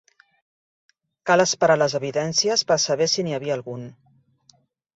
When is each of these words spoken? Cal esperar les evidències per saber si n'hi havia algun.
Cal 1.31 1.43
esperar 1.43 1.75
les 1.83 1.97
evidències 2.01 2.65
per 2.73 2.79
saber 2.89 3.11
si 3.17 3.29
n'hi 3.29 3.39
havia 3.39 3.61
algun. 3.61 3.87